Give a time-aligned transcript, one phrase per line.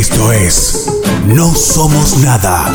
[0.00, 0.90] Esto es
[1.26, 2.72] No Somos Nada.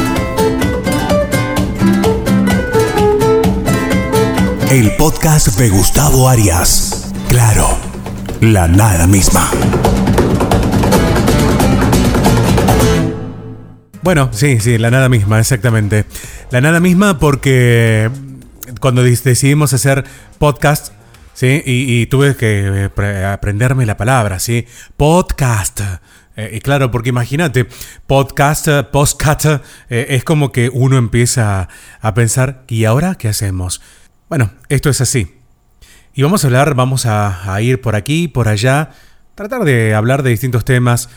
[4.69, 7.11] El podcast de Gustavo Arias.
[7.27, 7.67] Claro,
[8.41, 9.49] la nada misma.
[14.03, 16.05] Bueno, sí, sí, la nada misma, exactamente.
[16.51, 18.11] La nada misma porque
[18.79, 20.05] cuando decidimos hacer
[20.37, 20.93] podcast,
[21.33, 21.63] ¿sí?
[21.65, 24.67] Y, tuve que eh, aprenderme la palabra, ¿sí?
[24.95, 25.81] Podcast.
[26.35, 27.67] Eh, y claro, porque imagínate,
[28.07, 29.45] podcast, podcast,
[29.89, 31.69] eh, es como que uno empieza
[32.01, 33.81] a pensar, ¿y ahora qué hacemos?
[34.29, 35.35] Bueno, esto es así.
[36.13, 38.91] Y vamos a hablar, vamos a, a ir por aquí, por allá,
[39.35, 41.09] tratar de hablar de distintos temas,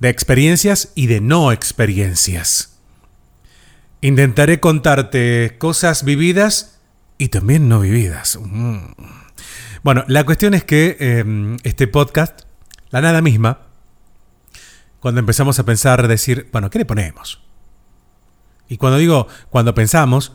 [0.00, 2.78] de experiencias y de no experiencias.
[4.00, 6.78] Intentaré contarte cosas vividas
[7.18, 8.38] y también no vividas.
[8.40, 8.78] Mm.
[9.82, 12.42] Bueno, la cuestión es que em, este podcast,
[12.90, 13.65] la nada misma,
[15.06, 17.40] cuando empezamos a pensar, decir, bueno, ¿qué le ponemos?
[18.68, 20.32] Y cuando digo, cuando pensamos,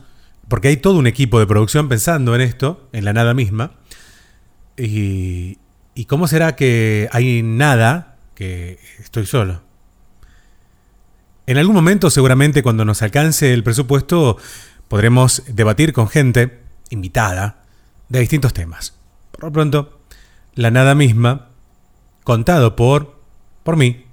[0.48, 3.72] porque hay todo un equipo de producción pensando en esto, en la nada misma,
[4.78, 5.58] y,
[6.06, 9.60] cómo será que hay nada que estoy solo.
[11.46, 14.38] En algún momento, seguramente cuando nos alcance el presupuesto,
[14.88, 17.62] podremos debatir con gente invitada
[18.08, 18.94] de distintos temas.
[19.32, 20.00] Por lo pronto,
[20.54, 21.50] la nada misma,
[22.24, 23.20] contado por,
[23.64, 24.06] por mí,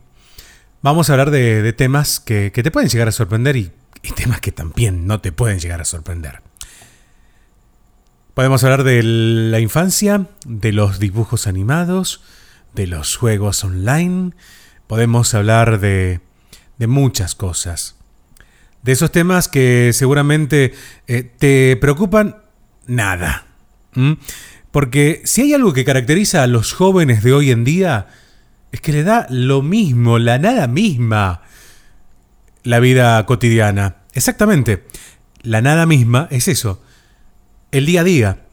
[0.81, 4.51] vamos a hablar de, temas que, te pueden llegar a sorprender y, y temas que
[4.51, 6.41] también no te pueden llegar a sorprender.
[8.33, 12.21] Podemos hablar de la infancia, de los dibujos animados,
[12.73, 14.31] de los juegos online,
[14.87, 16.21] podemos hablar de,
[16.77, 17.95] de muchas cosas.
[18.81, 20.73] De esos temas que seguramente
[21.07, 22.37] eh, te preocupan,
[22.87, 23.45] nada.
[24.71, 28.07] Porque si hay algo que caracteriza a los jóvenes de hoy en día,
[28.71, 31.41] es que le da lo mismo, la nada misma,
[32.63, 33.97] la vida cotidiana.
[34.13, 34.85] Exactamente.
[35.41, 36.81] La nada misma es eso,
[37.71, 38.45] el día a día.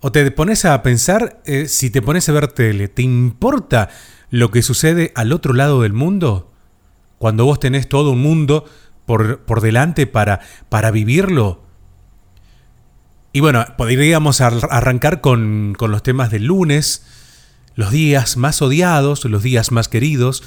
[0.00, 3.88] O te pones a pensar, eh, si te pones a ver tele, ¿te importa
[4.30, 6.52] lo que sucede al otro lado del mundo?
[7.18, 8.64] Cuando vos tenés todo un mundo
[9.06, 11.62] por, por delante para, para vivirlo.
[13.32, 17.04] Y bueno, podríamos arrancar con, con los temas del lunes,
[17.74, 20.42] los días más odiados, los días más queridos.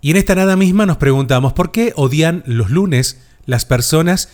[0.00, 4.30] Y en esta nada misma nos preguntamos, ¿por qué odian los lunes las personas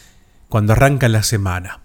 [0.49, 1.81] cuando arrancan la semana?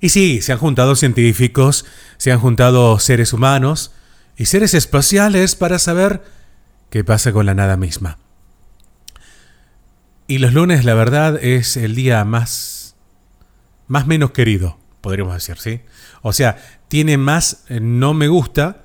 [0.00, 1.84] Y sí, se han juntado científicos,
[2.16, 3.92] se han juntado seres humanos
[4.36, 6.22] y seres espaciales para saber
[6.90, 8.18] qué pasa con la nada misma.
[10.28, 12.96] Y los lunes, la verdad, es el día más,
[13.86, 15.80] más menos querido, podríamos decir, ¿sí?
[16.20, 18.84] O sea, tiene más eh, no me gusta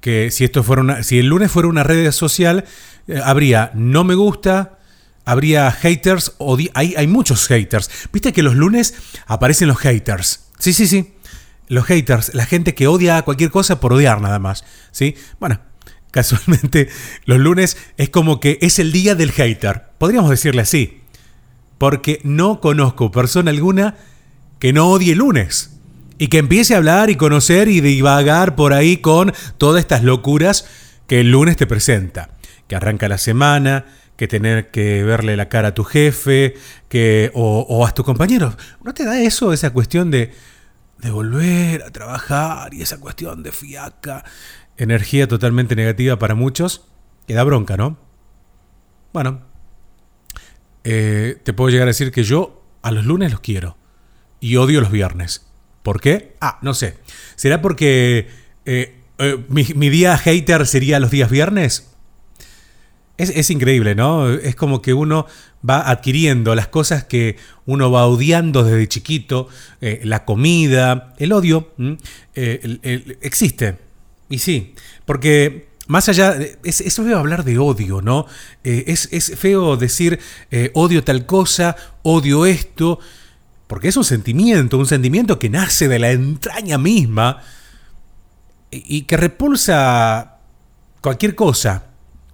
[0.00, 2.64] que si esto fuera una, si el lunes fuera una red social,
[3.06, 4.78] eh, habría no me gusta,
[5.24, 6.36] habría haters,
[6.74, 7.90] hay, hay muchos haters.
[8.12, 8.94] Viste que los lunes
[9.26, 10.48] aparecen los haters.
[10.58, 11.14] Sí, sí, sí.
[11.68, 14.64] Los haters, la gente que odia cualquier cosa por odiar nada más.
[14.90, 15.14] ¿sí?
[15.38, 15.60] Bueno,
[16.10, 16.88] casualmente
[17.24, 19.84] los lunes es como que es el día del hater.
[19.98, 21.02] Podríamos decirle así.
[21.78, 23.96] Porque no conozco persona alguna
[24.58, 25.79] que no odie lunes.
[26.20, 30.66] Y que empiece a hablar y conocer y divagar por ahí con todas estas locuras
[31.06, 32.36] que el lunes te presenta.
[32.68, 33.86] Que arranca la semana,
[34.18, 36.52] que tener que verle la cara a tu jefe,
[36.90, 38.54] que, o, a tus compañeros.
[38.84, 40.34] ¿No te da eso, esa cuestión de,
[40.98, 44.22] de volver a trabajar y esa cuestión de fiaca?
[44.76, 46.84] Energía totalmente negativa para muchos,
[47.26, 47.96] que da bronca, ¿no?
[49.14, 49.40] Bueno,
[50.84, 53.78] eh, te puedo llegar a decir que yo a los lunes los quiero
[54.38, 55.49] y odio los viernes.
[55.82, 56.36] ¿Por qué?
[56.40, 56.96] Ah, no sé.
[57.36, 58.28] ¿Será porque
[58.66, 61.86] eh, eh, mi, día hater sería los días viernes?
[63.16, 64.30] Es, increíble, ¿no?
[64.30, 65.26] Es como que uno
[65.68, 67.36] va adquiriendo las cosas que
[67.66, 69.46] uno va odiando desde chiquito,
[69.82, 71.70] eh, la comida, el odio,
[72.34, 73.76] existe.
[74.30, 74.74] Y sí,
[75.04, 76.34] porque más allá,
[76.64, 78.24] es, es hablar de odio, ¿no?
[78.64, 80.18] Es, es, feo decir
[80.72, 83.00] odio tal cosa, odio esto,
[83.70, 87.40] porque es un sentimiento, un sentimiento que nace de la entraña misma
[88.72, 90.38] y que repulsa
[91.00, 91.84] cualquier cosa,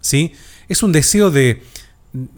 [0.00, 0.32] ¿sí?
[0.68, 1.62] es un deseo de...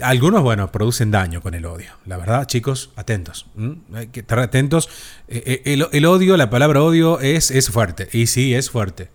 [0.03, 1.93] Algunos, bueno, producen daño con el odio.
[2.05, 3.47] La verdad, chicos, atentos.
[3.95, 4.89] Hay que estar atentos.
[5.29, 8.09] Eh, eh, el, odio, la palabra odio es, es fuerte.
[8.13, 9.11] Y sí, es fuerte.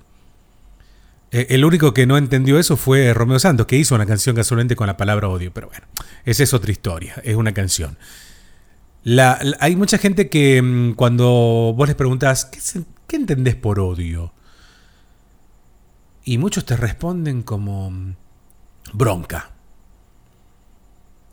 [1.32, 4.78] Eh, el único que no entendió eso fue Romeo Santos, que hizo una canción casualmente
[4.78, 5.52] con la palabra odio.
[5.54, 5.86] Pero bueno,
[6.24, 7.16] esa es otra historia.
[7.26, 7.98] Es una canción.
[9.60, 12.60] Hay mucha gente que mm, cuando vos les preguntas, ¿qué,
[13.08, 14.34] ¿qué entendés por odio?
[16.26, 17.92] Y muchos te responden como
[18.94, 19.52] bronca.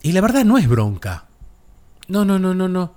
[0.03, 1.27] Y la verdad no es bronca.
[2.09, 2.95] No, no, no, no, no.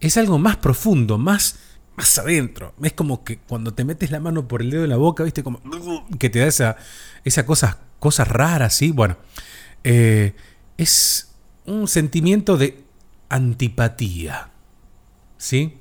[0.00, 1.58] Es algo más profundo, más,
[1.96, 2.74] más adentro.
[2.82, 5.42] Es como que cuando te metes la mano por el dedo de la boca, viste,
[5.42, 5.60] como
[6.18, 6.76] que te da esa,
[7.24, 8.90] esa cosa, cosas raras, ¿sí?
[8.90, 9.16] Bueno,
[9.84, 10.34] eh,
[10.76, 11.30] es
[11.64, 12.85] un sentimiento de
[13.28, 14.50] antipatía,
[15.36, 15.78] ¿sí?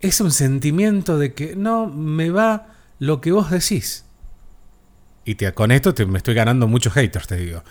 [0.00, 2.68] Es un sentimiento de que no me va
[2.98, 4.04] lo que vos decís.
[5.24, 7.64] Y con esto te, me estoy ganando muchos haters, te digo.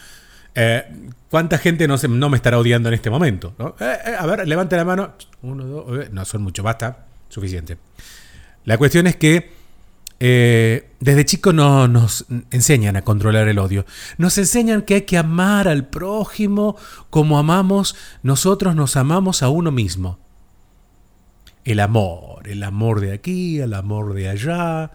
[0.53, 3.55] Eh, ¿Cuánta gente no, se, no, me estará odiando en este momento?
[3.79, 5.15] Eh, eh, a ver, levante la mano.
[5.41, 7.77] Uno, dos, no son muchos, basta, suficiente.
[8.65, 9.51] La cuestión es que
[10.19, 13.85] desde chicos no, nos enseñan a controlar el odio.
[14.17, 16.77] Nos enseñan que hay que amar al prójimo
[17.09, 20.19] como amamos, nosotros nos amamos a uno mismo.
[21.63, 24.91] El amor, el amor de aquí, el amor de allá,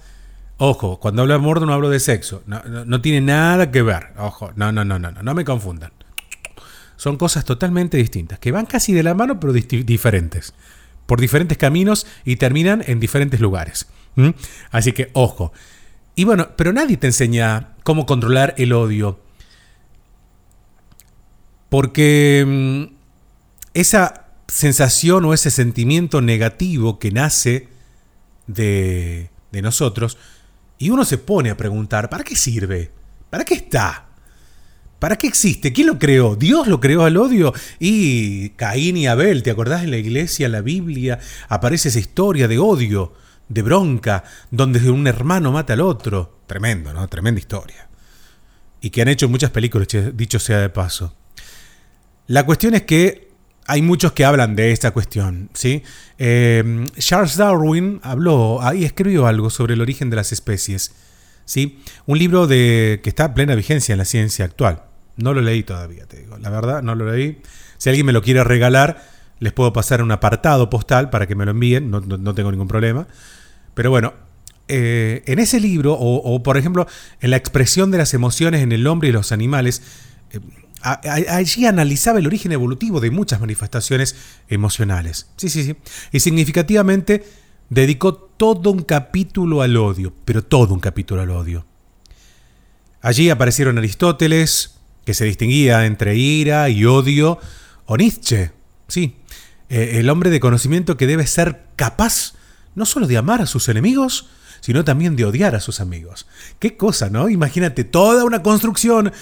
[0.62, 2.42] Ojo, cuando hablo de amor no hablo de sexo.
[2.44, 4.08] No, tiene nada que ver.
[4.18, 5.90] Ojo, no, no, no, no, no, no me confundan.
[6.96, 10.52] Son cosas totalmente distintas, que van casi de la mano, pero diferentes.
[11.06, 13.86] Por diferentes caminos y terminan en diferentes lugares.
[14.70, 15.52] Así que, ojo.
[16.14, 19.20] Y bueno, pero nadie te enseña cómo controlar el odio.
[21.68, 22.94] Porque mm,
[23.74, 27.68] esa sensación o ese sentimiento negativo que nace
[28.46, 30.18] de, de nosotros
[30.78, 32.90] y uno se pone a preguntar, ¿para qué sirve?
[33.28, 34.06] ¿Para qué está?
[34.98, 35.72] ¿Para qué existe?
[35.72, 36.36] ¿Quién lo creó?
[36.36, 37.54] ¿Dios lo creó al odio?
[37.78, 41.18] Y Caín y Abel, ¿te acordás en la iglesia, en la Biblia?
[41.48, 43.14] Aparece esa historia de odio,
[43.50, 46.38] de bronca, donde un hermano mata al otro.
[46.46, 47.06] Tremendo, ¿no?
[47.08, 47.88] Tremenda historia.
[48.80, 51.14] Y que han hecho muchas películas, dicho sea de paso.
[52.28, 53.28] La cuestión es que
[53.66, 55.82] hay muchos que hablan de esta cuestión, ¿sí?
[56.18, 60.92] Eh, Charles Darwin habló, ahí escribió algo sobre el origen de las especies,
[61.44, 61.80] ¿sí?
[62.06, 64.84] Un libro de, que está en plena vigencia en la ciencia actual.
[65.16, 66.38] No lo leí todavía, te digo.
[66.38, 67.42] La verdad, no lo leí.
[67.78, 69.02] Si alguien me lo quiere regalar,
[69.40, 73.08] les puedo pasar un apartado postal para que me lo envíen, no, tengo ningún problema.
[73.80, 74.12] Pero bueno,
[74.68, 76.86] eh, en ese libro, o, por ejemplo,
[77.22, 79.80] en la expresión de las emociones en el hombre y los animales,
[80.32, 80.38] eh,
[80.82, 84.16] allí analizaba el origen evolutivo de muchas manifestaciones
[84.50, 85.28] emocionales.
[85.36, 85.76] Sí, sí, sí.
[86.12, 87.24] Y significativamente
[87.70, 91.64] dedicó todo un capítulo al odio, pero todo un capítulo al odio.
[93.00, 94.74] Allí aparecieron Aristóteles,
[95.06, 97.38] que se distinguía entre ira y odio,
[97.86, 98.50] o Nietzsche,
[98.88, 99.16] sí,
[99.70, 102.34] eh, el hombre de conocimiento que debe ser capaz
[102.80, 104.28] no solo de amar a sus enemigos,
[104.60, 106.26] sino también de odiar a sus amigos.
[106.58, 107.28] Qué cosa, ¿no?
[107.28, 109.12] Imagínate toda una construcción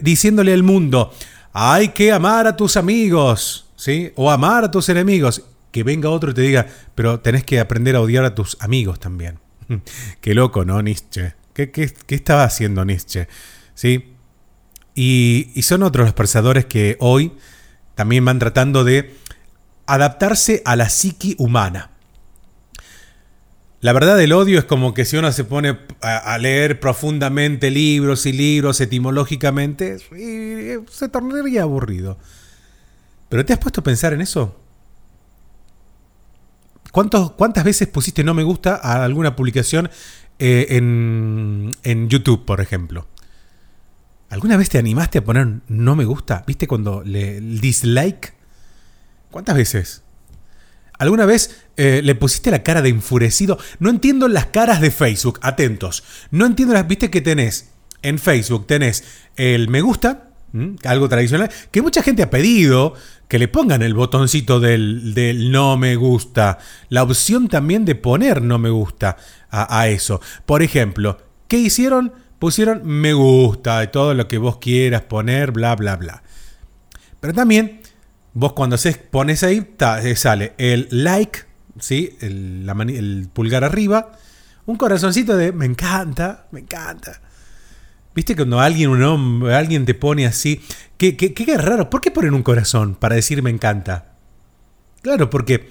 [0.00, 1.12] diciéndole al mundo,
[1.52, 4.12] hay que amar a tus amigos, ¿sí?
[4.14, 5.42] O amar a tus enemigos.
[5.72, 9.00] Que venga otro y te diga, pero tenés que aprender a odiar a tus amigos
[9.00, 9.38] también.
[10.20, 11.34] qué loco, ¿no, Nietzsche?
[11.52, 13.28] ¿Qué, qué, estaba haciendo Nietzsche?
[13.74, 14.14] ¿Sí?
[14.94, 17.32] Y, y son otros los pensadores que hoy
[17.94, 19.14] también van tratando de
[19.86, 21.89] adaptarse a la psiqui humana.
[23.80, 28.26] La verdad del odio es como que si uno se pone a, leer profundamente libros
[28.26, 32.18] y libros etimológicamente, se tornaría aburrido.
[33.30, 34.60] ¿Pero te has puesto a pensar en eso?
[36.92, 39.88] ¿Cuántas veces pusiste no me gusta a alguna publicación
[40.38, 43.06] eh, en, en YouTube, por ejemplo?
[44.28, 46.44] ¿Alguna vez te animaste a poner no me gusta?
[46.46, 48.34] ¿Viste cuando le dislike?
[49.30, 50.02] ¿Cuántas veces?
[51.00, 53.58] ¿Alguna vez eh, le pusiste la cara de enfurecido?
[53.78, 56.04] No entiendo las caras de Facebook, atentos.
[56.30, 57.70] No entiendo las, viste que tenés
[58.02, 59.02] en Facebook, tenés
[59.36, 60.28] el me gusta,
[60.84, 62.92] algo tradicional, que mucha gente ha pedido
[63.28, 66.58] que le pongan el botoncito del, no me gusta,
[66.90, 69.16] la opción también de poner no me gusta
[69.48, 70.20] a, a eso.
[70.44, 71.16] Por ejemplo,
[71.48, 72.12] ¿qué hicieron?
[72.38, 76.22] Pusieron me gusta todo lo que vos quieras poner, bla, bla, bla.
[77.20, 77.79] Pero también
[78.32, 81.40] Vos cuando se pones ahí, eh, sale el like,
[81.78, 82.16] ¿sí?
[82.20, 84.12] El, pulgar arriba,
[84.66, 87.20] un corazoncito de me encanta, me encanta.
[88.14, 90.60] ¿Viste cuando alguien, un hombre, alguien te pone así?
[90.96, 91.90] Qué, qué, raro.
[91.90, 94.12] ¿Por qué ponen un corazón para decir me encanta?
[95.02, 95.70] Claro, porque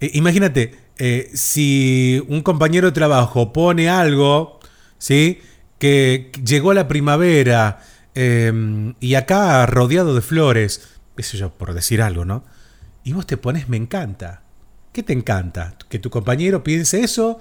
[0.00, 4.60] eh, imagínate, eh, si un compañero de trabajo pone algo,
[4.96, 5.40] ¿sí?
[5.78, 7.80] Que llegó la primavera
[8.12, 12.44] y acá rodeado de flores, eso yo, por decir algo, ¿no?
[13.04, 14.42] Y vos te pones me encanta.
[14.92, 15.76] ¿Qué te encanta?
[15.88, 17.40] ¿Que tu compañero piense eso?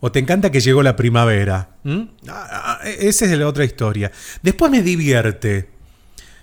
[0.00, 1.70] ¿O te encanta que llegó la primavera?
[1.84, 2.02] ¿Mm?
[2.28, 4.10] Ah, ah, esa es la otra historia.
[4.42, 5.70] Después me divierte.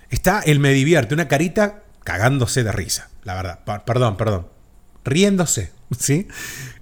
[0.08, 3.84] Está el me divierte, una carita cagándose de risa, la verdad.
[3.84, 4.48] perdón, perdón.
[5.04, 6.26] riéndose, ¿sí?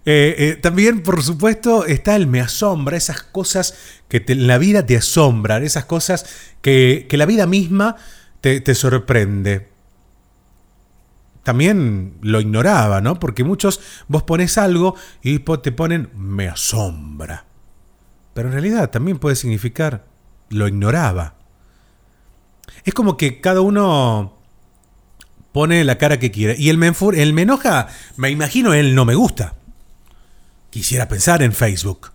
[0.07, 3.75] Eh, eh, también, por supuesto, está el me asombra, esas cosas
[4.09, 6.25] que en la vida te asombran, esas cosas
[6.62, 7.97] que, la vida misma
[8.40, 9.68] te, te, sorprende.
[11.49, 13.19] También lo ignoraba, ¿no?
[13.19, 17.47] Porque muchos, vos pones algo y te ponen me asombra.
[18.35, 20.05] Pero en realidad también puede significar
[20.50, 21.37] lo ignoraba.
[22.85, 24.37] Es como que cada uno
[25.52, 26.55] pone la cara que quiere.
[26.59, 27.88] Y el me, el me enoja,
[28.19, 29.55] me imagino, él no me gusta.
[30.69, 32.12] Quisiera pensar en Facebook.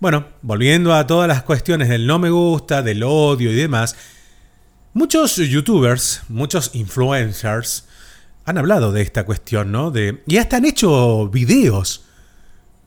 [0.00, 3.96] Bueno, volviendo a todas las cuestiones del no me gusta, del odio y demás,
[4.92, 7.88] muchos youtubers, muchos influencers
[8.48, 9.90] han hablado de esta cuestión, ¿no?
[9.90, 12.04] De, y hasta han hecho videos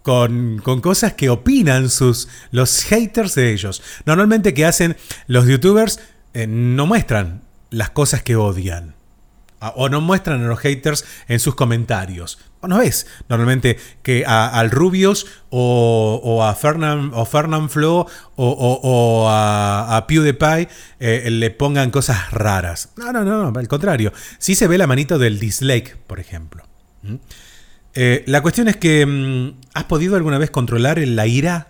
[0.02, 3.84] con, cosas que opinan sus, los haters de ellos.
[4.06, 6.00] Normalmente que hacen los youtubers
[6.34, 8.96] eh, no muestran las cosas que odian.
[9.76, 14.72] O no muestran a los haters en sus comentarios no ves normalmente que a, al
[14.72, 20.68] Rubius o, a Fernand, o Fernand Flo o, a, a, PewDiePie
[21.00, 22.90] eh, le pongan cosas raras.
[22.98, 24.14] No, no, no, al contrario.
[24.38, 26.64] Sí se ve la manito del dislike, por ejemplo.
[27.04, 27.16] ¿Mm?
[27.94, 31.68] Eh, la cuestión es que, mm, ¿has podido alguna vez controlar la ira?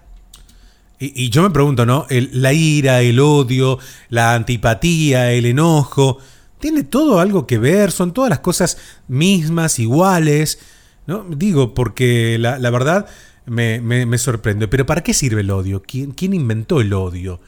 [0.99, 2.05] Y, yo me pregunto, ¿no?
[2.09, 3.79] la ira, el odio,
[4.09, 6.19] la antipatía, el enojo,
[6.61, 7.91] ¿tiene todo algo que ver?
[7.91, 8.77] ¿Son todas las cosas
[9.09, 10.59] mismas, iguales?
[11.07, 11.25] ¿no?
[11.29, 13.07] Digo, porque la, verdad
[13.45, 14.67] me, sorprende.
[14.67, 15.81] Pero ¿para qué sirve el odio?
[15.81, 17.41] ¿Quién, quién inventó el odio?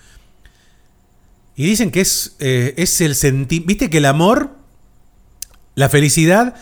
[1.56, 3.68] Y dicen que es, eh, es el sentimiento.
[3.68, 4.58] Viste que el amor,
[5.76, 6.56] la felicidad,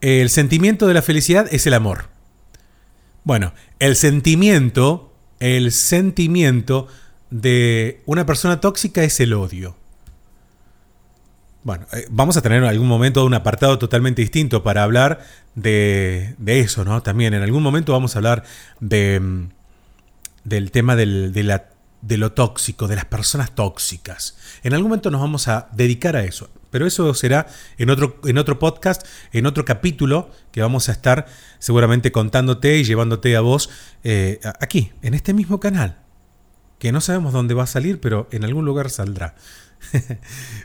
[0.00, 2.08] el sentimiento de la felicidad es el amor.
[3.24, 6.86] Bueno, el sentimiento, el sentimiento
[7.30, 9.76] de una persona tóxica es el odio.
[11.66, 16.36] Bueno, eh, vamos a tener en algún momento un apartado totalmente distinto para hablar de,
[16.46, 17.02] eso, ¿no?
[17.02, 18.44] También en algún momento vamos a hablar
[18.78, 19.48] de, mm,
[20.44, 21.06] del tema de,
[22.08, 24.36] lo tóxico, de las personas tóxicas.
[24.62, 28.38] En algún momento nos vamos a dedicar a eso, pero eso será en otro, en
[28.38, 31.26] otro podcast, en otro capítulo que vamos a estar
[31.58, 33.70] seguramente contándote y llevándote a vos
[34.04, 35.98] eh, aquí, en este mismo canal,
[36.78, 39.34] que no sabemos dónde va a salir, pero en algún lugar saldrá.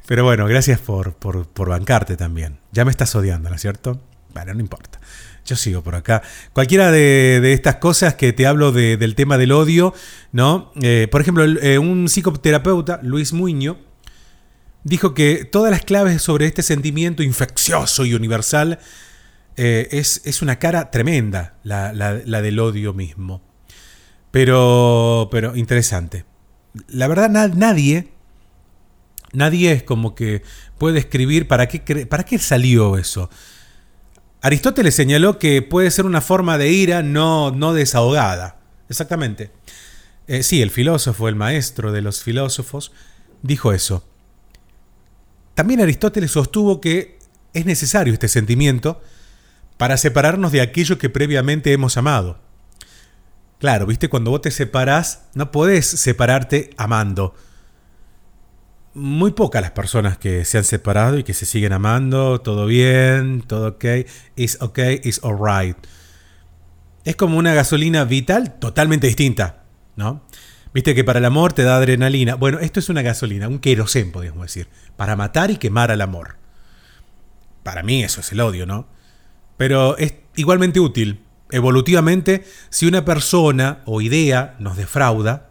[0.07, 1.15] Pero bueno, gracias por,
[1.53, 2.59] bancarte también.
[2.71, 4.01] Ya me estás odiando, ¿no es cierto?
[4.33, 4.99] Bueno, no importa.
[5.45, 6.21] Yo sigo por acá.
[6.53, 9.93] Cualquiera de, estas cosas que te hablo del tema del odio,
[10.31, 10.71] ¿no?
[10.81, 13.79] Eh, por ejemplo, eh, un psicoterapeuta, Luis Muño,
[14.83, 18.79] dijo que todas las claves sobre este sentimiento infeccioso y universal
[19.57, 23.41] eh, es, una cara tremenda, la, la, del odio mismo.
[24.31, 26.25] Pero, pero interesante.
[26.87, 28.11] La verdad, nadie
[29.33, 30.43] Nadie es como que
[30.77, 33.29] puede escribir para qué, para qué salió eso.
[34.41, 38.59] Aristóteles señaló que puede ser una forma de ira no, no desahogada.
[38.89, 39.51] Exactamente.
[40.27, 42.91] Eh, sí, el filósofo, el maestro de los filósofos,
[43.41, 44.05] dijo eso.
[45.53, 47.19] También Aristóteles sostuvo que
[47.53, 49.01] es necesario este sentimiento
[49.77, 52.39] para separarnos de aquello que previamente hemos amado.
[53.61, 57.33] Claro, viste, cuando vos te separás, no podés separarte amando
[58.93, 63.41] muy pocas las personas que se han separado y que se siguen amando, todo bien,
[63.41, 63.85] todo ok,
[64.35, 65.77] is ok, is alright.
[67.05, 69.63] Es como una gasolina vital totalmente distinta,
[69.95, 70.23] ¿no?
[70.73, 72.35] Viste que para el amor te da adrenalina.
[72.35, 76.37] Bueno, esto es una gasolina, un querosén, podríamos decir, para matar y quemar al amor.
[77.63, 78.87] Para mí eso es el odio, ¿no?
[79.57, 81.21] Pero es igualmente útil.
[81.51, 85.49] Evolutivamente, si una persona o idea nos defrauda,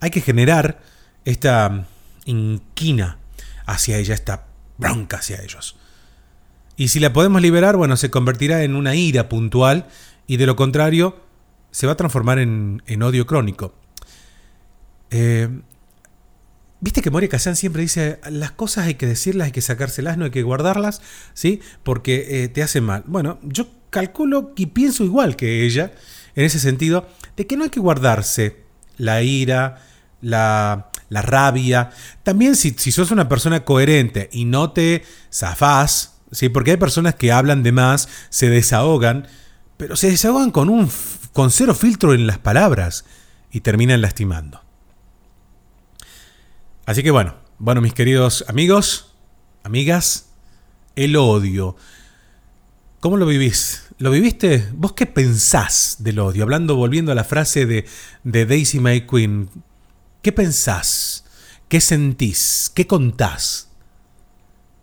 [0.00, 0.82] hay que generar
[1.24, 1.86] esta
[2.26, 3.18] inquina
[3.66, 5.76] hacia ella, esta bronca hacia ellos.
[6.76, 9.86] Y si la podemos liberar, bueno, se convertirá en una ira puntual
[10.26, 11.20] y de lo contrario
[11.70, 13.74] se va a transformar en, odio crónico.
[15.10, 15.48] Eh,
[16.84, 20.26] Viste que Moria Kazan siempre dice, las cosas hay que decirlas, hay que sacárselas, no
[20.26, 21.00] hay que guardarlas,
[21.32, 21.62] ¿sí?
[21.82, 23.04] Porque eh, te hace mal.
[23.06, 25.92] Bueno, yo calculo y pienso igual que ella,
[26.34, 28.64] en ese sentido, de que no hay que guardarse
[28.96, 29.80] la ira,
[30.20, 31.90] la, la rabia.
[32.24, 36.48] También si, si, sos una persona coherente y no te zafás, ¿sí?
[36.48, 39.28] porque hay personas que hablan de más, se desahogan,
[39.76, 40.90] pero se desahogan con, un,
[41.32, 43.04] con cero filtro en las palabras
[43.52, 44.60] y terminan lastimando.
[46.84, 49.14] Así que bueno, bueno mis queridos amigos,
[49.62, 50.30] amigas,
[50.96, 51.76] el odio.
[52.98, 53.83] ¿Cómo lo vivís?
[53.98, 54.68] ¿Lo viviste?
[54.72, 56.42] ¿Vos qué pensás del odio?
[56.42, 57.86] Hablando, volviendo a la frase de,
[58.24, 59.48] de Daisy May Quinn,
[60.24, 61.26] ¿Qué pensás?
[61.68, 62.72] ¿Qué sentís?
[62.74, 63.68] ¿Qué contás?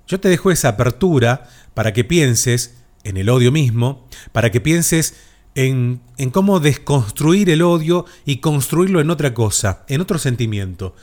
[0.08, 5.16] Yo te dejo esa apertura para que pienses en el odio mismo, para que pienses
[5.56, 10.96] en, en, cómo desconstruir el odio y construirlo en otra cosa, en otro sentimiento.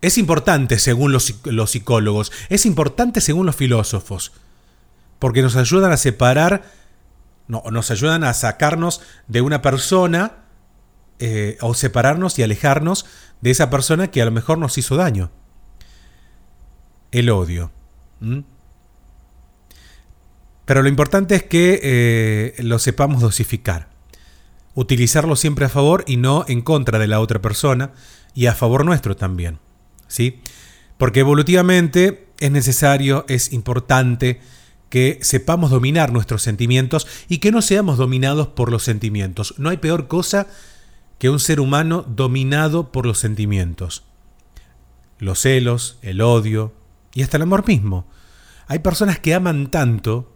[0.00, 4.30] Es importante según los, los psicólogos, es importante según los filósofos,
[5.18, 6.70] porque nos ayudan a separar,
[7.48, 10.42] no, nos ayudan a sacarnos de una persona
[11.18, 13.06] eh, o separarnos y alejarnos
[13.40, 15.30] de esa persona que a lo mejor nos hizo daño.
[17.10, 17.70] El odio.
[20.64, 23.90] Pero lo importante es que eh, lo sepamos dosificar.
[24.74, 27.92] Utilizarlo siempre a favor y no en contra de la otra persona
[28.34, 29.58] y a favor nuestro también.
[30.08, 30.40] ¿Sí?
[30.98, 34.40] Porque evolutivamente es necesario, es importante
[34.92, 39.54] que sepamos dominar nuestros sentimientos y que no seamos dominados por los sentimientos.
[39.56, 40.48] No hay peor cosa
[41.16, 44.04] que un ser humano dominado por los sentimientos.
[45.18, 46.74] Los celos, el odio
[47.14, 48.06] y hasta el amor mismo.
[48.66, 50.30] Hay personas que aman tanto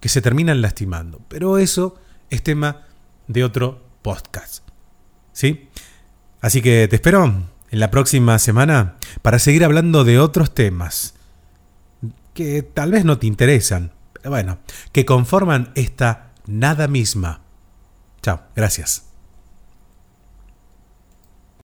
[0.00, 1.20] que se terminan lastimando.
[1.28, 1.96] Pero eso
[2.28, 2.88] es tema
[3.28, 4.64] de otro podcast.
[5.32, 5.68] ¿Sí?
[6.40, 7.24] Así que te espero
[7.70, 11.14] en la próxima semana para seguir hablando de otros temas
[12.34, 13.92] que tal vez no te interesan,
[14.24, 14.58] bueno,
[14.92, 17.42] que conforman esta nada misma.
[18.22, 19.09] Chao, gracias.